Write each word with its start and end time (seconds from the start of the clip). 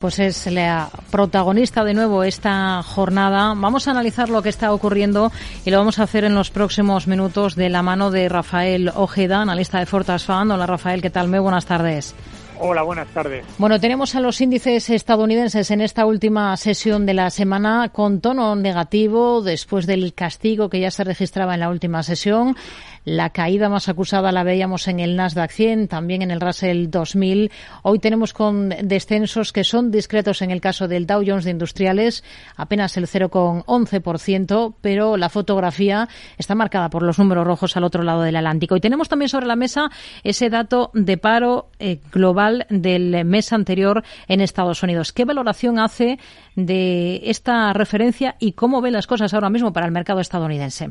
Pues 0.00 0.18
es 0.18 0.46
la 0.46 0.88
protagonista 1.10 1.84
de 1.84 1.92
nuevo 1.92 2.24
esta 2.24 2.82
jornada. 2.82 3.52
Vamos 3.54 3.86
a 3.86 3.90
analizar 3.90 4.30
lo 4.30 4.40
que 4.40 4.48
está 4.48 4.72
ocurriendo 4.72 5.30
y 5.66 5.70
lo 5.70 5.76
vamos 5.76 5.98
a 5.98 6.04
hacer 6.04 6.24
en 6.24 6.34
los 6.34 6.50
próximos 6.50 7.06
minutos 7.06 7.54
de 7.54 7.68
la 7.68 7.82
mano 7.82 8.10
de 8.10 8.30
Rafael 8.30 8.90
Ojeda, 8.94 9.42
analista 9.42 9.78
de 9.78 9.84
Fortas 9.84 10.24
Fan. 10.24 10.50
Hola 10.52 10.64
Rafael, 10.64 11.02
¿qué 11.02 11.10
tal? 11.10 11.28
Muy 11.28 11.40
buenas 11.40 11.66
tardes. 11.66 12.14
Hola, 12.62 12.82
buenas 12.82 13.08
tardes. 13.08 13.44
Bueno, 13.56 13.80
tenemos 13.80 14.14
a 14.14 14.20
los 14.20 14.38
índices 14.42 14.90
estadounidenses 14.90 15.70
en 15.70 15.80
esta 15.80 16.04
última 16.04 16.54
sesión 16.58 17.06
de 17.06 17.14
la 17.14 17.30
semana 17.30 17.90
con 17.90 18.20
tono 18.20 18.54
negativo 18.54 19.40
después 19.40 19.86
del 19.86 20.12
castigo 20.12 20.68
que 20.68 20.80
ya 20.80 20.90
se 20.90 21.04
registraba 21.04 21.54
en 21.54 21.60
la 21.60 21.70
última 21.70 22.02
sesión. 22.02 22.56
La 23.04 23.30
caída 23.30 23.70
más 23.70 23.88
acusada 23.88 24.30
la 24.30 24.44
veíamos 24.44 24.86
en 24.86 25.00
el 25.00 25.16
Nasdaq 25.16 25.50
100, 25.50 25.88
también 25.88 26.20
en 26.20 26.30
el 26.30 26.40
Russell 26.40 26.90
2000. 26.90 27.50
Hoy 27.82 27.98
tenemos 27.98 28.34
con 28.34 28.68
descensos 28.68 29.54
que 29.54 29.64
son 29.64 29.90
discretos 29.90 30.42
en 30.42 30.50
el 30.50 30.60
caso 30.60 30.86
del 30.86 31.06
Dow 31.06 31.22
Jones 31.26 31.46
de 31.46 31.50
Industriales, 31.50 32.22
apenas 32.56 32.98
el 32.98 33.06
0,11%, 33.06 34.74
pero 34.82 35.16
la 35.16 35.30
fotografía 35.30 36.08
está 36.36 36.54
marcada 36.54 36.90
por 36.90 37.02
los 37.02 37.18
números 37.18 37.46
rojos 37.46 37.74
al 37.76 37.84
otro 37.84 38.02
lado 38.02 38.20
del 38.20 38.36
Atlántico. 38.36 38.76
Y 38.76 38.80
tenemos 38.80 39.08
también 39.08 39.30
sobre 39.30 39.46
la 39.46 39.56
mesa 39.56 39.90
ese 40.22 40.50
dato 40.50 40.90
de 40.92 41.16
paro 41.16 41.70
eh, 41.78 42.00
global 42.12 42.66
del 42.68 43.24
mes 43.24 43.54
anterior 43.54 44.04
en 44.28 44.42
Estados 44.42 44.82
Unidos. 44.82 45.14
¿Qué 45.14 45.24
valoración 45.24 45.78
hace 45.78 46.18
de 46.54 47.22
esta 47.24 47.72
referencia 47.72 48.36
y 48.38 48.52
cómo 48.52 48.82
ve 48.82 48.90
las 48.90 49.06
cosas 49.06 49.32
ahora 49.32 49.48
mismo 49.48 49.72
para 49.72 49.86
el 49.86 49.92
mercado 49.92 50.20
estadounidense? 50.20 50.90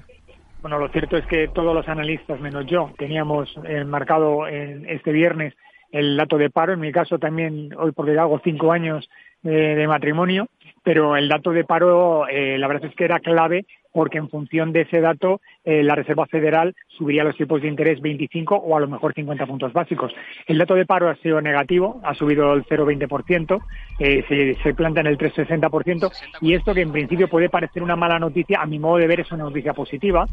Bueno, 0.62 0.77
lo 0.77 0.90
cierto 0.90 1.16
es 1.18 1.26
que 1.27 1.48
todos 1.48 1.73
los 1.73 1.88
analistas, 1.88 2.40
menos 2.41 2.66
yo, 2.66 2.91
teníamos 2.98 3.49
eh, 3.63 3.86
marcado 3.86 4.48
en 4.48 4.90
este 4.90 5.12
viernes 5.12 5.54
el 5.91 6.18
dato 6.18 6.38
de 6.38 6.49
paro. 6.49 6.73
En 6.73 6.82
mi 6.82 6.91
caso 6.91 7.18
también, 7.18 7.70
hoy 7.77 7.91
porque 7.94 8.18
hago 8.18 8.41
cinco 8.44 8.72
años 8.72 9.09
de 9.41 9.88
matrimonio, 9.88 10.49
pero 10.84 11.16
el 11.16 11.30
dato 11.30 11.52
de 11.52 11.64
paro, 11.64 12.28
eh, 12.28 12.58
la 12.58 12.68
verdad 12.68 12.90
es 12.90 12.96
que 12.96 13.06
era 13.06 13.20
clave 13.20 13.66
porque 13.91 14.18
en 14.18 14.30
función 14.30 14.72
de 14.72 14.82
ese 14.82 15.02
dato 15.02 15.41
eh, 15.63 15.84
la 15.84 15.96
Reserva 15.96 16.26
Federal 16.27 16.76
subiría 16.88 17.24
los 17.24 17.36
tipos 17.36 17.62
de 17.62 17.68
interés 17.68 18.02
25 18.02 18.55
o 18.55 18.77
a 18.77 18.80
lo 18.80 18.88
mejor 18.88 19.13
50 19.13 19.46
puntos 19.46 19.74
básicos. 19.74 20.13
El 20.46 20.58
dato 20.58 20.76
de 20.76 20.86
paro 20.86 21.10
ha 21.10 21.16
sido 21.16 21.41
negativo, 21.41 21.99
ha 22.04 22.13
subido 22.13 22.54
el 22.54 22.66
0,20%, 22.66 23.62
eh, 23.99 24.24
se, 24.27 24.62
se 24.62 24.74
planta 24.74 25.02
en 25.02 25.08
el 25.08 25.18
3,60% 25.18 26.12
y 26.41 26.54
esto 26.54 26.74
que 26.74 26.82
en 26.82 26.91
principio 26.91 27.27
puede 27.27 27.49
parecer 27.49 27.82
una 27.82 27.96
mala 27.96 28.20
noticia, 28.20 28.62
a 28.62 28.66
mi 28.66 28.80
modo 28.80 28.98
de 28.98 29.08
ver 29.08 29.21
es 29.21 29.32
una 29.32 29.46
noticia 29.46 29.74
positiva 29.74 30.27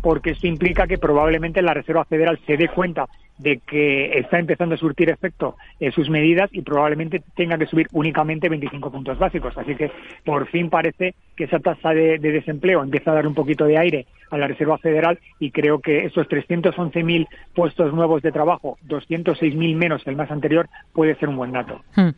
porque 0.00 0.30
esto 0.30 0.46
implica 0.46 0.86
que 0.86 0.98
probablemente 0.98 1.62
la 1.62 1.74
Reserva 1.74 2.04
Federal 2.04 2.38
se 2.46 2.56
dé 2.56 2.68
cuenta 2.68 3.06
de 3.42 3.60
que 3.66 4.18
está 4.18 4.38
empezando 4.38 4.74
a 4.74 4.78
surtir 4.78 5.10
efecto 5.10 5.56
en 5.80 5.92
sus 5.92 6.08
medidas 6.08 6.48
y 6.52 6.62
probablemente 6.62 7.22
tenga 7.34 7.58
que 7.58 7.66
subir 7.66 7.88
únicamente 7.92 8.48
25 8.48 8.90
puntos 8.90 9.18
básicos. 9.18 9.56
Así 9.56 9.74
que 9.74 9.90
por 10.24 10.46
fin 10.48 10.70
parece 10.70 11.14
que 11.36 11.44
esa 11.44 11.58
tasa 11.58 11.90
de, 11.90 12.18
desempleo 12.18 12.82
empieza 12.82 13.10
a 13.10 13.14
dar 13.14 13.26
un 13.26 13.34
poquito 13.34 13.64
de 13.64 13.78
aire 13.78 14.06
a 14.30 14.38
la 14.38 14.46
Reserva 14.46 14.78
Federal 14.78 15.18
y 15.38 15.50
creo 15.50 15.80
que 15.80 16.04
esos 16.06 16.26
311.000 16.28 17.26
puestos 17.54 17.92
nuevos 17.92 18.22
de 18.22 18.32
trabajo, 18.32 18.78
206.0il 18.88 19.76
menos 19.76 20.02
que 20.04 20.10
el 20.10 20.16
más 20.16 20.30
anterior, 20.30 20.68
puede 20.92 21.14
ser 21.16 21.28
un 21.28 21.36
buen 21.36 21.52
dato. 21.52 21.82
Hmm. 21.96 22.10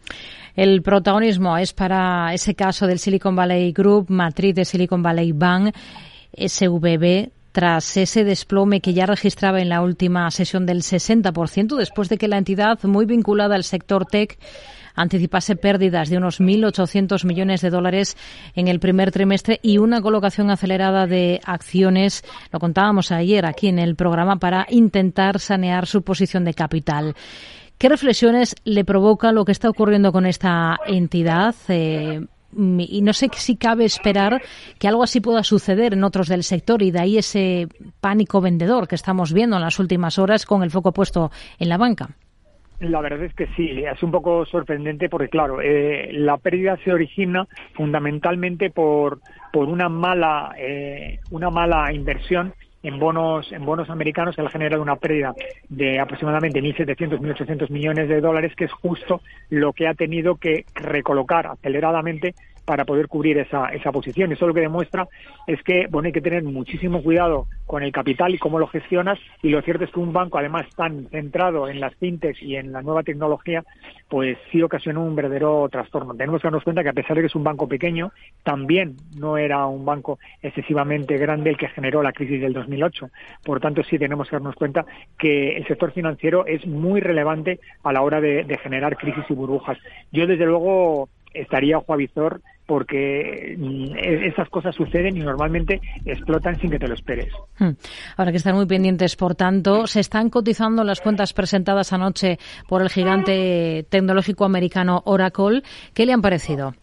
El 0.55 0.83
protagonismo 0.83 1.56
es 1.56 1.72
para 1.72 2.33
ese 2.33 2.55
caso 2.55 2.86
del 2.86 2.98
Silicon 2.98 3.34
Valley 3.34 3.72
Group, 3.72 4.06
matriz 4.11 4.55
de 4.55 4.64
Silicon 4.64 5.02
Valley 5.02 5.33
Bank, 5.33 5.75
SVB, 6.36 7.30
tras 7.55 7.97
ese 7.97 8.25
desplome 8.25 8.81
que 8.81 8.95
ya 8.95 9.07
registraba 9.07 9.61
en 9.61 9.69
la 9.69 9.81
última 9.81 10.29
sesión 10.33 10.67
del 10.67 10.83
60%, 10.83 11.77
después 11.77 12.09
de 12.09 12.19
que 12.19 12.27
la 12.27 12.37
entidad, 12.37 12.83
muy 12.83 13.07
vinculada 13.07 13.55
al 13.55 13.63
sector 13.63 14.07
tech, 14.07 14.37
anticipase 14.97 15.55
pérdidas 15.55 16.09
de 16.11 16.17
unos 16.17 16.41
1.800 16.41 17.25
millones 17.25 17.61
de 17.61 17.71
dólares 17.71 18.17
en 18.57 18.67
el 18.67 18.81
primer 18.81 19.13
trimestre 19.13 19.61
y 19.63 19.79
una 19.79 20.01
colocación 20.01 20.51
acelerada 20.51 21.07
de 21.07 21.41
acciones, 21.45 22.25
lo 22.51 22.59
contábamos 22.59 23.13
ayer 23.13 23.47
aquí 23.47 23.69
en 23.69 23.79
el 23.79 23.95
programa, 23.95 24.41
para 24.41 24.67
intentar 24.69 25.39
sanear 25.39 25.87
su 25.87 26.03
posición 26.03 26.45
de 26.45 26.55
capital. 26.55 27.14
¿Qué 27.79 27.89
reflexiones 27.89 28.57
le 28.64 28.85
provoca 28.85 29.31
lo 29.31 29.45
que 29.45 29.53
está 29.53 29.70
ocurriendo 29.70 30.11
con 30.11 30.27
esta 30.27 30.77
entidad? 30.89 31.55
Eh, 31.69 32.27
y 32.57 33.03
no 33.03 33.13
sé 33.13 33.29
si 33.33 33.57
cabe 33.57 33.85
esperar 33.85 34.42
que 34.79 34.89
algo 34.89 35.03
así 35.03 35.20
pueda 35.20 35.42
suceder 35.42 35.92
en 35.92 36.05
otros 36.05 36.29
del 36.29 36.42
sector 36.42 36.83
y 36.83 36.91
de 36.91 37.01
ahí 37.01 37.19
ese 37.19 37.69
pánico 38.01 38.41
vendedor 38.41 38.89
que 38.89 38.95
estamos 38.95 39.33
viendo 39.33 39.57
en 39.57 39.63
las 39.63 39.79
últimas 39.79 40.19
horas 40.19 40.47
con 40.47 40.63
el 40.63 40.70
foco 40.70 40.93
puesto 40.93 41.31
en 41.59 41.69
la 41.69 41.79
banca. 41.79 42.11
La 42.81 43.01
verdad 43.01 43.23
es 43.23 43.35
que 43.35 43.47
sí, 43.57 43.85
es 43.85 44.03
un 44.03 44.11
poco 44.11 44.45
sorprendente 44.47 45.09
porque, 45.09 45.29
claro, 45.29 45.61
eh, 45.61 46.11
la 46.13 46.37
pérdida 46.39 46.77
se 46.85 46.93
origina 46.93 47.47
fundamentalmente 47.75 48.70
por, 48.70 49.20
por 49.53 49.69
una 49.69 49.89
mala 49.89 50.55
eh, 50.59 51.20
una 51.31 51.51
mala 51.51 51.93
inversión 51.93 52.53
en 52.84 52.98
bonos 53.00 53.50
en 53.50 53.64
bonos 53.64 53.90
americanos 53.90 54.36
que 54.36 54.42
ha 54.42 54.48
generado 54.48 54.83
una 54.83 54.96
pérdida 54.96 55.34
de 55.68 55.98
aproximadamente 55.98 56.62
1.700, 56.62 57.18
1.800 57.18 57.70
millones 57.70 58.08
de 58.08 58.20
dólares, 58.20 58.55
que 58.55 58.67
es 58.67 58.72
justo 58.72 59.20
lo 59.50 59.72
que 59.72 59.89
ha 59.89 59.95
tenido 59.95 60.36
que 60.36 60.67
recolocar 60.74 61.46
aceleradamente 61.48 62.34
para 62.64 62.85
poder 62.85 63.08
cubrir 63.08 63.39
esa, 63.39 63.69
esa 63.69 63.92
posición. 63.92 64.33
Eso 64.33 64.47
lo 64.47 64.55
que 64.55 64.61
demuestra 64.61 65.08
es 65.47 65.63
que 65.63 65.86
bueno, 65.91 66.07
hay 66.07 66.13
que 66.13 66.20
tener 66.20 66.42
muchísimo 66.42 67.02
cuidado 67.02 67.47
con 67.67 67.83
el 67.83 67.92
capital 67.92 68.35
y 68.35 68.39
cómo 68.39 68.58
lo 68.58 68.67
gestionas. 68.67 69.19
Y 69.42 69.51
lo 69.51 69.63
cierto 69.63 69.85
es 69.85 69.91
que 69.91 70.01
un 70.01 70.13
banco, 70.13 70.39
además 70.39 70.67
tan 70.77 71.08
centrado 71.08 71.69
en 71.69 71.80
las 71.80 71.95
fintechs 71.97 72.42
y 72.42 72.57
en 72.57 72.73
la 72.73 72.83
nueva 72.83 73.02
tecnología, 73.02 73.64
pues 74.08 74.39
sí 74.51 74.63
ocasionó 74.63 75.05
un 75.05 75.17
verdadero 75.17 75.69
trastorno. 75.70 76.14
Tenemos 76.14 76.41
que 76.41 76.47
darnos 76.47 76.64
cuenta 76.64 76.83
que 76.83 76.89
a 76.91 76.95
pesar 76.95 77.17
de 77.17 77.23
que 77.23 77.27
es 77.27 77.35
un 77.35 77.45
banco 77.45 77.69
pequeño, 77.69 78.13
también 78.42 78.96
no 79.17 79.36
era 79.36 79.67
un 79.67 79.85
banco 79.85 80.19
excesivamente 80.42 81.17
grande 81.19 81.51
el 81.51 81.57
que 81.57 81.69
generó 81.69 82.02
la 82.02 82.13
crisis 82.13 82.41
del 82.41 82.52
2008. 82.52 83.11
Por 83.45 83.61
tanto, 83.61 83.83
sí 83.83 83.98
tenemos 83.98 84.29
que 84.29 84.36
darnos 84.36 84.55
cuenta 84.55 84.85
que 85.19 85.57
el 85.57 85.67
sector 85.67 85.92
financiero 85.92 86.46
es 86.46 86.67
muy 86.67 87.01
relevante 87.01 87.61
a 87.83 87.92
la 87.92 88.02
hora 88.02 88.20
de, 88.20 88.45
de 88.45 88.58
generar 88.58 88.96
crisis 88.96 89.25
y 89.29 89.35
burbujas. 89.35 89.79
Yo, 90.13 90.27
desde 90.27 90.46
luego, 90.46 91.08
estaría 91.34 91.78
ojo 91.78 91.92
avizor 91.92 92.40
porque 92.67 93.56
mm, 93.58 93.96
e-, 93.96 94.27
esas 94.28 94.48
cosas 94.48 94.74
suceden 94.74 95.17
y 95.17 95.20
normalmente 95.20 95.80
explotan 96.05 96.58
sin 96.61 96.70
que 96.70 96.78
te 96.78 96.89
lo 96.89 96.95
esperes. 96.95 97.33
Hmm. 97.58 97.72
Ahora 98.17 98.30
que 98.30 98.39
están 98.39 98.56
muy 98.56 98.67
pendientes, 98.67 99.17
por 99.17 99.34
tanto, 99.34 99.86
se 99.86 100.00
están 100.00 100.30
cotizando 100.30 100.84
las 100.84 101.00
cuentas 101.00 101.33
presentadas 101.33 101.92
anoche 101.92 102.39
por 102.68 102.83
el 102.83 102.89
gigante 102.89 103.84
tecnológico 103.89 104.45
americano 104.45 105.02
Oracle. 105.05 105.62
¿Qué 105.95 106.06
le 106.06 106.12
han 106.12 106.22
parecido? 106.22 106.74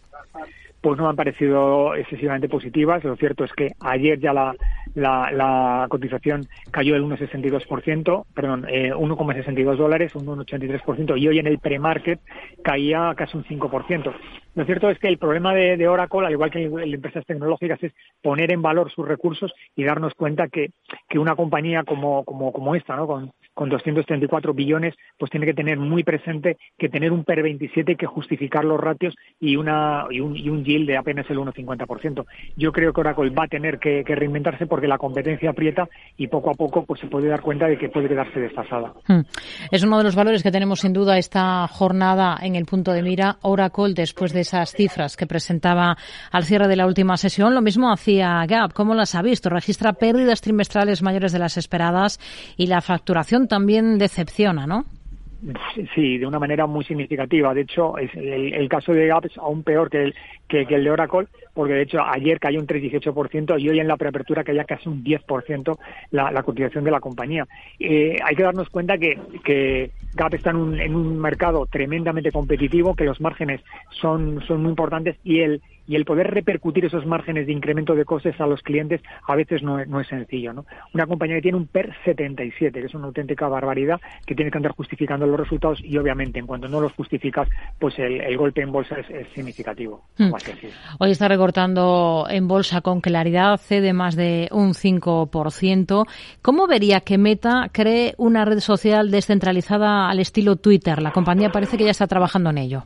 Pues 0.81 0.97
no 0.97 1.03
me 1.03 1.09
han 1.11 1.15
parecido 1.15 1.95
excesivamente 1.95 2.49
positivas. 2.49 3.03
Lo 3.03 3.15
cierto 3.15 3.43
es 3.43 3.51
que 3.53 3.71
ayer 3.79 4.19
ya 4.19 4.33
la, 4.33 4.55
la, 4.95 5.87
cotización 5.89 6.47
cayó 6.71 6.93
del 6.93 7.03
1,62%, 7.03 8.25
perdón, 8.33 8.65
eh, 8.69 8.91
1,62 8.93 9.77
dólares, 9.77 10.15
un 10.15 10.25
1,83%, 10.25 11.17
y 11.17 11.27
hoy 11.27 11.39
en 11.39 11.47
el 11.47 11.59
pre-market 11.59 12.19
caía 12.63 13.13
casi 13.15 13.37
un 13.37 13.43
5%. 13.45 14.13
Lo 14.55 14.65
cierto 14.65 14.89
es 14.89 14.99
que 14.99 15.07
el 15.07 15.17
problema 15.17 15.53
de, 15.53 15.87
Oracle, 15.87 16.25
al 16.25 16.33
igual 16.33 16.51
que 16.51 16.63
en 16.63 16.93
empresas 16.93 17.25
tecnológicas, 17.25 17.81
es 17.83 17.93
poner 18.21 18.51
en 18.51 18.61
valor 18.61 18.91
sus 18.91 19.07
recursos 19.07 19.51
y 19.75 19.83
darnos 19.83 20.13
cuenta 20.13 20.47
que, 20.47 20.71
que 21.09 21.19
una 21.19 21.35
compañía 21.35 21.83
como, 21.83 22.23
como, 22.25 22.51
como 22.51 22.75
esta, 22.75 22.95
¿no? 22.95 23.07
con, 23.07 23.31
con 23.53 23.69
234 23.69 24.53
billones, 24.53 24.95
pues 25.17 25.29
tiene 25.31 25.45
que 25.45 25.53
tener 25.53 25.77
muy 25.77 26.03
presente 26.03 26.57
que 26.77 26.89
tener 26.89 27.11
un 27.11 27.23
PER 27.23 27.43
27 27.43 27.95
que 27.95 28.05
justificar 28.05 28.65
los 28.65 28.79
ratios 28.79 29.15
y, 29.39 29.55
una, 29.55 30.05
y, 30.09 30.19
un, 30.19 30.35
y 30.35 30.49
un 30.49 30.63
yield 30.63 30.87
de 30.87 30.97
apenas 30.97 31.29
el 31.29 31.37
1,50%. 31.37 32.25
Yo 32.55 32.71
creo 32.71 32.93
que 32.93 33.01
Oracle 33.01 33.29
va 33.29 33.45
a 33.45 33.47
tener 33.47 33.79
que, 33.79 34.03
reinventarse 34.07 34.67
porque 34.67 34.87
la 34.87 34.97
competencia 34.97 35.51
aprieta 35.51 35.87
y 36.17 36.27
poco 36.27 36.51
a 36.51 36.53
poco 36.53 36.85
pues 36.85 36.99
se 36.99 37.07
puede 37.07 37.29
dar 37.29 37.41
cuenta 37.41 37.67
de 37.67 37.77
que 37.77 37.89
puede 37.89 38.09
quedarse 38.09 38.39
desfasada. 38.39 38.93
Hmm. 39.07 39.21
Es 39.71 39.83
uno 39.83 39.97
de 39.97 40.03
los 40.03 40.15
valores 40.15 40.43
que 40.43 40.51
tenemos 40.51 40.81
sin 40.81 40.93
duda 40.93 41.17
esta 41.17 41.67
jornada 41.67 42.37
en 42.41 42.55
el 42.55 42.65
punto 42.65 42.91
de 42.91 43.01
mira. 43.01 43.37
Oracle, 43.41 43.93
después 43.93 44.33
de 44.33 44.40
esas 44.41 44.71
cifras 44.71 45.17
que 45.17 45.27
presentaba 45.27 45.97
al 46.31 46.45
cierre 46.45 46.67
de 46.67 46.75
la 46.75 46.85
última 46.85 47.17
sesión, 47.17 47.53
lo 47.53 47.61
mismo 47.61 47.91
hacía 47.91 48.45
Gap. 48.47 48.73
¿Cómo 48.73 48.93
las 48.93 49.15
ha 49.15 49.21
visto? 49.21 49.49
Registra 49.49 49.93
pérdidas 49.93 50.41
trimestrales 50.41 51.01
mayores 51.01 51.31
de 51.31 51.39
las 51.39 51.57
esperadas 51.57 52.19
y 52.57 52.67
la 52.67 52.81
facturación 52.81 53.47
también 53.47 53.97
decepciona, 53.97 54.67
¿no? 54.67 54.85
Sí, 55.95 56.19
de 56.19 56.27
una 56.27 56.37
manera 56.37 56.67
muy 56.67 56.85
significativa. 56.85 57.53
De 57.53 57.61
hecho, 57.61 57.97
es 57.97 58.13
el, 58.13 58.69
caso 58.69 58.93
de 58.93 59.07
Gap 59.07 59.25
es 59.25 59.37
aún 59.37 59.63
peor 59.63 59.89
que 59.89 60.03
el, 60.03 60.15
el 60.49 60.83
de 60.83 60.91
Oracle, 60.91 61.27
porque 61.55 61.73
de 61.73 61.81
hecho 61.81 61.99
ayer 62.01 62.39
cayó 62.39 62.59
un 62.59 62.67
3,18% 62.67 63.59
y 63.59 63.69
hoy 63.69 63.79
en 63.79 63.87
la 63.87 63.97
preapertura 63.97 64.43
caía 64.43 64.65
casi 64.65 64.87
un 64.87 65.03
10% 65.03 65.77
la, 66.11 66.31
la 66.31 66.43
cotización 66.43 66.83
de 66.83 66.91
la 66.91 66.99
compañía. 66.99 67.47
Eh, 67.79 68.19
hay 68.23 68.35
que 68.35 68.43
darnos 68.43 68.69
cuenta 68.69 68.99
que, 68.99 69.19
que 69.43 69.91
Gap 70.13 70.35
está 70.35 70.51
en 70.51 70.57
un, 70.57 70.79
en 70.79 70.95
un 70.95 71.19
mercado 71.19 71.65
tremendamente 71.65 72.31
competitivo, 72.31 72.95
que 72.95 73.05
los 73.05 73.19
márgenes 73.19 73.61
son, 73.89 74.43
son 74.45 74.61
muy 74.61 74.69
importantes 74.69 75.17
y 75.23 75.39
el, 75.39 75.61
y 75.91 75.95
el 75.97 76.05
poder 76.05 76.31
repercutir 76.31 76.85
esos 76.85 77.05
márgenes 77.05 77.47
de 77.47 77.51
incremento 77.51 77.95
de 77.95 78.05
costes 78.05 78.39
a 78.39 78.47
los 78.47 78.61
clientes 78.61 79.01
a 79.27 79.35
veces 79.35 79.61
no 79.61 79.77
es, 79.77 79.89
no 79.89 79.99
es 79.99 80.07
sencillo. 80.07 80.53
¿no? 80.53 80.65
Una 80.93 81.05
compañía 81.05 81.35
que 81.35 81.41
tiene 81.41 81.57
un 81.57 81.67
PER 81.67 81.93
77, 82.05 82.79
que 82.79 82.85
es 82.85 82.93
una 82.93 83.07
auténtica 83.07 83.49
barbaridad, 83.49 83.99
que 84.25 84.33
tiene 84.33 84.51
que 84.51 84.57
andar 84.57 84.71
justificando 84.71 85.27
los 85.27 85.37
resultados 85.37 85.81
y 85.83 85.97
obviamente 85.97 86.39
en 86.39 86.47
cuanto 86.47 86.69
no 86.69 86.79
los 86.79 86.93
justificas, 86.93 87.49
pues 87.77 87.99
el, 87.99 88.37
golpe 88.37 88.61
en 88.61 88.71
bolsa 88.71 88.95
es, 89.01 89.27
significativo. 89.35 90.05
Hmm. 90.17 90.31
Hoy 90.99 91.11
está 91.11 91.27
recortando 91.27 92.25
en 92.29 92.47
bolsa 92.47 92.79
con 92.79 93.01
claridad, 93.01 93.57
cede 93.57 93.91
más 93.91 94.15
de 94.15 94.47
un 94.51 94.69
5%. 94.69 96.07
¿Cómo 96.41 96.67
vería 96.67 97.01
que 97.01 97.17
Meta 97.17 97.69
cree 97.73 98.13
una 98.15 98.45
red 98.45 98.59
social 98.59 99.11
descentralizada 99.11 100.09
al 100.09 100.21
estilo 100.21 100.55
Twitter? 100.55 101.01
La 101.01 101.11
compañía 101.11 101.51
parece 101.51 101.77
que 101.77 101.83
ya 101.83 101.91
está 101.91 102.07
trabajando 102.07 102.49
en 102.51 102.59
ello. 102.59 102.85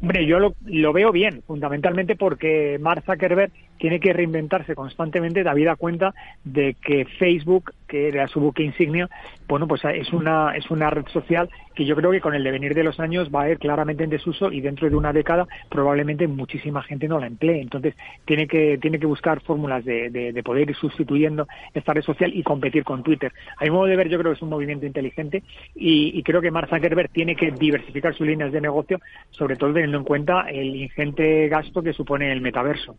Hombre, 0.00 0.26
yo 0.26 0.38
lo, 0.38 0.54
lo, 0.64 0.92
veo 0.92 1.12
bien, 1.12 1.42
fundamentalmente 1.46 2.16
porque 2.16 2.78
Mark 2.80 3.04
Zuckerberg 3.04 3.52
tiene 3.80 3.98
que 3.98 4.12
reinventarse 4.12 4.74
constantemente, 4.74 5.42
da 5.42 5.76
cuenta 5.76 6.14
de 6.44 6.76
que 6.82 7.06
Facebook, 7.18 7.72
que 7.88 8.08
era 8.08 8.28
su 8.28 8.38
buque 8.38 8.62
insignia, 8.62 9.08
bueno, 9.48 9.66
pues 9.66 9.82
es 9.84 10.12
una, 10.12 10.54
es 10.54 10.70
una 10.70 10.90
red 10.90 11.06
social 11.06 11.48
que 11.74 11.86
yo 11.86 11.96
creo 11.96 12.10
que 12.10 12.20
con 12.20 12.34
el 12.34 12.44
devenir 12.44 12.74
de 12.74 12.84
los 12.84 13.00
años 13.00 13.30
va 13.34 13.42
a 13.42 13.50
ir 13.50 13.58
claramente 13.58 14.04
en 14.04 14.10
desuso 14.10 14.52
y 14.52 14.60
dentro 14.60 14.88
de 14.88 14.96
una 14.96 15.12
década 15.12 15.46
probablemente 15.70 16.28
muchísima 16.28 16.82
gente 16.82 17.08
no 17.08 17.18
la 17.18 17.26
emplee. 17.26 17.62
Entonces 17.62 17.94
tiene 18.26 18.46
que, 18.46 18.78
tiene 18.78 18.98
que 18.98 19.06
buscar 19.06 19.40
fórmulas 19.40 19.84
de, 19.84 20.10
de, 20.10 20.42
poder 20.42 20.68
ir 20.68 20.76
sustituyendo 20.76 21.48
esta 21.72 21.94
red 21.94 22.02
social 22.02 22.32
y 22.34 22.42
competir 22.42 22.84
con 22.84 23.02
Twitter. 23.02 23.32
A 23.56 23.64
mi 23.64 23.70
modo 23.70 23.86
de 23.86 23.96
ver, 23.96 24.08
yo 24.08 24.18
creo 24.18 24.32
que 24.32 24.36
es 24.36 24.42
un 24.42 24.50
movimiento 24.50 24.84
inteligente 24.84 25.42
y, 25.74 26.18
y 26.18 26.22
creo 26.22 26.42
que 26.42 26.50
Mark 26.50 26.68
Zuckerberg 26.68 27.10
tiene 27.10 27.34
que 27.34 27.50
diversificar 27.50 28.14
sus 28.14 28.26
líneas 28.26 28.52
de 28.52 28.60
negocio, 28.60 29.00
sobre 29.30 29.56
todo 29.56 29.72
teniendo 29.72 29.96
en 29.96 30.04
cuenta 30.04 30.50
el 30.50 30.76
ingente 30.76 31.48
gasto 31.48 31.82
que 31.82 31.94
supone 31.94 32.30
el 32.30 32.42
metaverso. 32.42 32.96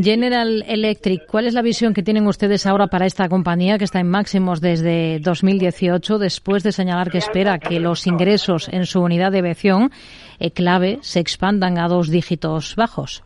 General 0.00 0.64
Electric, 0.66 1.26
¿cuál 1.26 1.46
es 1.46 1.52
la 1.52 1.60
visión 1.60 1.92
que 1.92 2.02
tienen 2.02 2.26
ustedes 2.26 2.66
ahora 2.66 2.86
para 2.86 3.04
esta 3.04 3.28
compañía 3.28 3.76
que 3.76 3.84
está 3.84 4.00
en 4.00 4.08
máximos 4.08 4.62
desde 4.62 5.18
2018 5.20 6.18
después 6.18 6.62
de 6.62 6.72
señalar 6.72 7.10
que 7.10 7.18
espera 7.18 7.58
que 7.58 7.78
los 7.78 8.06
ingresos 8.06 8.70
en 8.72 8.86
su 8.86 9.02
unidad 9.02 9.32
de 9.32 9.40
aviación 9.40 9.90
eh, 10.38 10.50
clave 10.50 10.98
se 11.02 11.20
expandan 11.20 11.78
a 11.78 11.88
dos 11.88 12.08
dígitos 12.08 12.74
bajos? 12.74 13.22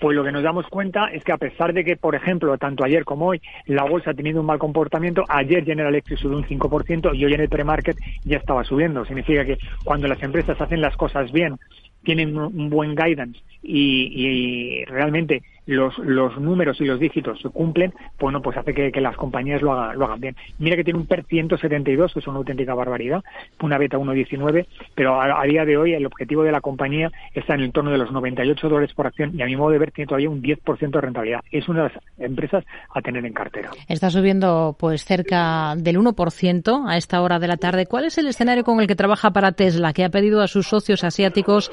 pues 0.00 0.16
lo 0.16 0.24
que 0.24 0.32
nos 0.32 0.42
damos 0.42 0.66
cuenta 0.66 1.06
es 1.12 1.22
que 1.22 1.30
a 1.30 1.36
pesar 1.36 1.72
de 1.72 1.84
que, 1.84 1.94
por 1.94 2.16
ejemplo, 2.16 2.58
tanto 2.58 2.84
ayer 2.84 3.04
como 3.04 3.26
hoy 3.26 3.40
la 3.66 3.84
bolsa 3.84 4.10
ha 4.10 4.14
tenido 4.14 4.40
un 4.40 4.46
mal 4.46 4.58
comportamiento, 4.58 5.22
ayer 5.28 5.64
General 5.64 5.92
Electric 5.92 6.18
subió 6.18 6.38
un 6.38 6.44
5% 6.44 7.14
y 7.14 7.24
hoy 7.24 7.34
en 7.34 7.40
el 7.40 7.48
pre-market 7.48 7.96
ya 8.24 8.38
estaba 8.38 8.64
subiendo. 8.64 9.04
Significa 9.04 9.44
que 9.44 9.58
cuando 9.84 10.08
las 10.08 10.20
empresas 10.20 10.60
hacen 10.60 10.80
las 10.80 10.96
cosas 10.96 11.30
bien, 11.30 11.56
tienen 12.02 12.36
un 12.36 12.68
buen 12.68 12.96
guidance 12.96 13.40
y, 13.62 14.84
realmente 14.86 15.42
los, 15.72 15.98
los 15.98 16.38
números 16.38 16.80
y 16.80 16.84
los 16.84 17.00
dígitos 17.00 17.40
se 17.40 17.48
cumplen, 17.48 17.92
bueno, 18.18 18.42
pues 18.42 18.56
hace 18.56 18.74
que, 18.74 19.00
las 19.00 19.16
compañías 19.16 19.62
lo 19.62 19.72
hagan, 19.72 19.98
lo 19.98 20.04
hagan 20.04 20.20
bien. 20.20 20.36
Mira 20.58 20.76
que 20.76 20.84
tiene 20.84 21.00
un 21.00 21.06
PER 21.06 21.24
172, 21.24 22.12
que 22.12 22.20
es 22.20 22.26
una 22.26 22.38
auténtica 22.38 22.74
barbaridad, 22.74 23.22
una 23.60 23.78
beta 23.78 23.98
1.19, 23.98 24.66
pero 24.94 25.20
a, 25.20 25.42
día 25.44 25.64
de 25.64 25.76
hoy 25.76 25.94
el 25.94 26.06
objetivo 26.06 26.44
de 26.44 26.52
la 26.52 26.60
compañía 26.60 27.10
está 27.34 27.54
en 27.54 27.60
el 27.60 27.72
torno 27.72 27.90
de 27.90 27.98
los 27.98 28.12
98 28.12 28.68
dólares 28.68 28.94
por 28.94 29.06
acción 29.06 29.32
y 29.34 29.42
a 29.42 29.46
mi 29.46 29.56
modo 29.56 29.70
de 29.70 29.78
ver 29.78 29.90
tiene 29.90 30.08
todavía 30.08 30.30
un 30.30 30.42
10% 30.42 30.90
de 30.90 31.00
rentabilidad. 31.00 31.40
Es 31.50 31.68
una 31.68 31.82
de 31.82 31.88
las 31.88 32.02
empresas 32.24 32.64
a 32.94 33.00
tener 33.00 33.24
en 33.24 33.32
cartera. 33.32 33.70
Está 33.88 34.10
subiendo 34.10 34.76
pues 34.78 35.04
cerca 35.04 35.74
del 35.76 35.98
1% 35.98 36.88
a 36.88 36.96
esta 36.96 37.20
hora 37.22 37.38
de 37.38 37.48
la 37.48 37.56
tarde. 37.56 37.86
¿Cuál 37.86 38.06
es 38.06 38.18
el 38.18 38.26
escenario 38.26 38.64
con 38.64 38.80
el 38.80 38.86
que 38.86 38.96
trabaja 38.96 39.30
para 39.30 39.52
Tesla, 39.52 39.92
que 39.92 40.04
ha 40.04 40.10
pedido 40.10 40.42
a 40.42 40.48
sus 40.48 40.68
socios 40.68 41.04
asiáticos 41.04 41.70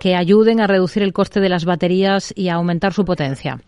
que 0.00 0.14
ayuden 0.14 0.60
a 0.60 0.66
reducir 0.66 1.02
el 1.02 1.12
coste 1.12 1.40
de 1.40 1.48
las 1.48 1.64
baterías 1.64 2.32
y 2.36 2.48
a 2.48 2.54
aumentar 2.54 2.92
su 2.92 3.04
potencia? 3.04 3.58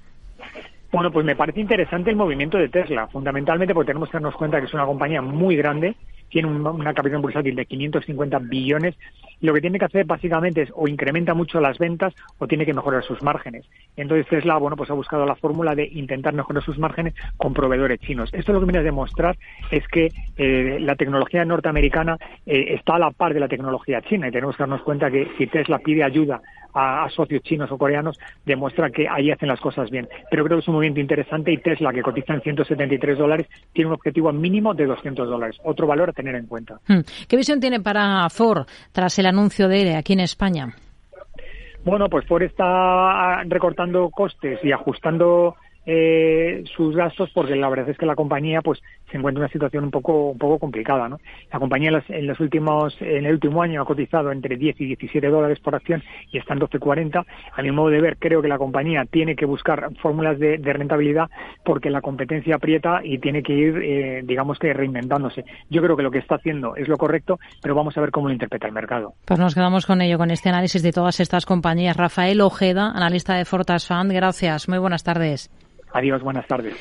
Bueno, 0.93 1.11
pues 1.11 1.27
me 1.27 1.35
parece 1.35 1.61
interesante 1.61 2.11
el 2.11 2.17
movimiento 2.17 2.57
de 2.57 2.69
Tesla, 2.69 3.09
fundamentalmente 3.09 3.75
porque 3.75 3.89
tenemos 3.89 4.09
que 4.09 4.17
darnos 4.17 4.37
cuenta 4.37 4.61
que 4.61 4.67
es 4.67 4.75
una 4.75 4.87
compañía 4.87 5.21
muy 5.21 5.57
grande, 5.57 5.97
tiene 6.35 6.49
una 6.49 6.93
capital 6.93 7.21
bursátil 7.21 7.55
de 7.55 7.65
550 7.65 8.41
billones 8.41 8.97
lo 9.41 9.53
que 9.53 9.61
tiene 9.61 9.79
que 9.79 9.85
hacer 9.85 10.05
básicamente 10.05 10.63
es 10.63 10.73
o 10.75 10.89
incrementa 10.89 11.35
mucho 11.35 11.61
las 11.61 11.79
ventas 11.79 12.15
o 12.39 12.49
tiene 12.49 12.65
que 12.65 12.73
mejorar 12.73 13.05
sus 13.05 13.23
márgenes. 13.23 13.67
Entonces 13.97 14.27
Tesla, 14.27 14.57
bueno, 14.57 14.77
pues 14.77 14.91
ha 14.91 14.95
buscado 14.95 15.27
la 15.27 15.37
fórmula 15.37 15.75
de 15.75 15.87
intentar 15.87 16.33
mejorar 16.33 16.63
sus 16.63 16.79
márgenes 16.79 17.15
con 17.37 17.53
proveedores 17.53 18.01
chinos. 18.01 18.31
Esto 18.33 18.53
lo 18.53 18.61
que 18.61 18.67
viene 18.67 18.79
a 18.79 18.83
demostrar 18.83 19.37
es 19.71 19.87
que 19.89 20.13
eh, 20.39 20.79
la 20.81 20.97
tecnología 20.97 21.45
norteamericana 21.45 22.17
eh, 22.47 22.75
está 22.75 22.97
a 22.97 22.99
la 22.99 23.11
par 23.11 23.35
de 23.35 23.41
la 23.41 23.49
tecnología 23.49 24.03
china 24.03 24.29
y 24.29 24.33
tenemos 24.33 24.57
que 24.57 24.63
darnos 24.63 24.83
cuenta 24.83 25.11
que 25.11 25.29
si 25.37 25.47
Tesla 25.47 25.79
pide 25.79 26.03
ayuda 26.03 26.41
a, 26.75 27.09
socios 27.11 27.43
chinos 27.43 27.71
o 27.71 27.79
coreanos, 27.79 28.19
demuestra 28.45 28.91
que 28.91 29.09
ahí 29.09 29.31
hacen 29.31 29.49
las 29.49 29.61
cosas 29.61 29.91
bien. 29.91 30.09
Pero 30.31 30.45
creo 30.45 30.59
que 30.59 30.63
es 30.63 30.69
un 30.69 30.75
movimiento 30.75 31.01
interesante 31.01 31.53
y 31.53 31.59
Tesla, 31.59 31.93
que 31.93 32.03
cotiza 32.03 32.35
en 32.35 32.43
173 32.43 33.19
dólares, 33.19 33.47
tiene 33.73 33.89
un 33.89 33.95
objetivo 33.95 34.33
mínimo 34.33 34.75
de 34.75 34.87
200 34.87 35.29
dólares. 35.29 35.57
Otro 35.65 35.87
valor 35.87 36.11
a 36.11 36.13
tener 36.13 36.35
en 36.35 36.47
cuenta. 36.47 36.81
Hmm. 36.87 37.01
¿Qué 37.29 37.37
visión 37.37 37.61
tiene 37.61 37.81
para 37.81 38.29
Ford 38.31 38.67
tras 38.93 39.19
el 39.19 39.27
anuncio 39.27 39.69
de 39.69 39.81
ERE 39.81 39.97
aquí 39.97 40.13
en 40.13 40.21
España? 40.21 40.75
Bueno, 41.85 42.09
pues 42.09 42.27
Ford 42.27 42.43
está 42.43 43.43
recortando 43.45 44.09
costes 44.11 44.59
y 44.63 44.73
ajustando 44.73 45.57
eh, 45.87 46.65
sus 46.77 46.97
gastos 46.97 47.31
porque 47.35 47.55
la 47.57 47.69
verdad 47.69 47.89
es 47.89 47.99
que 47.99 48.07
la 48.07 48.15
compañía 48.15 48.63
pues 48.63 48.81
se 49.11 49.19
encuentra 49.19 49.41
en 49.41 49.45
una 49.45 49.53
situación 49.53 49.85
un 49.85 49.91
poco 49.91 50.31
un 50.31 50.39
poco 50.39 50.59
complicada 50.59 51.09
¿no? 51.09 51.19
la 51.53 51.59
compañía 51.59 52.03
en 52.09 52.27
los, 52.27 52.41
últimos 52.41 52.97
en 53.01 53.27
el 53.27 53.35
último 53.35 53.63
año 53.63 53.83
ha 53.83 53.85
cotizado 53.85 54.33
entre 54.33 54.57
10 54.57 54.81
y 54.81 54.87
17 54.87 55.27
dólares 55.29 55.61
por 55.61 55.75
acción 55.75 56.03
y 56.33 56.39
está 56.39 56.55
en 56.55 56.61
12.40 56.61 57.25
a 57.53 57.63
mi 57.63 57.71
modo 57.71 57.91
de 57.91 58.01
ver 58.01 58.17
creo 58.19 58.41
que 58.41 58.49
la 58.49 58.59
compañía 58.59 59.05
tiene 59.05 59.37
que 59.37 59.47
buscar 59.47 59.91
fórmulas 60.01 60.39
de, 60.39 60.57
rentabilidad 60.75 61.29
porque 61.65 61.91
la 61.91 62.01
competencia 62.01 62.57
aprieta 62.57 63.01
y 63.05 63.19
tiene 63.19 63.43
que 63.43 63.53
ir 63.53 63.77
eh, 63.83 64.23
digamos 64.25 64.59
que 64.59 64.73
reinventándose. 64.73 65.45
Yo 65.71 65.83
creo 65.83 65.97
que 65.97 66.03
lo 66.03 66.11
que 66.11 66.19
está 66.19 66.37
haciendo 66.37 66.75
es 66.75 66.89
lo 66.89 66.97
correcto 66.97 67.39
pero 67.63 67.75
vamos 67.75 67.97
a 67.97 68.01
ver 68.01 68.11
cómo 68.11 68.29
lo 68.29 68.33
interpreta 68.33 68.67
el 68.67 68.73
mercado. 68.73 69.15
Pues 69.25 69.39
nos 69.39 69.55
quedamos 69.55 69.87
con 69.87 70.01
ello 70.01 70.19
con 70.19 70.31
este 70.31 70.49
análisis 70.49 70.83
de 70.83 70.93
todas 70.93 71.21
estas 71.21 71.47
compañías. 71.47 71.97
Rafael 71.97 72.41
Ojeda 72.41 72.91
analista 72.91 73.35
de 73.35 73.45
Fortas 73.45 73.87
Fund 73.87 74.13
gracias. 74.13 74.69
Muy 74.69 74.79
buenas 74.79 75.05
tardes 75.05 75.51
Adiós, 75.95 76.23
buenas 76.23 76.45
tardes. 76.49 76.73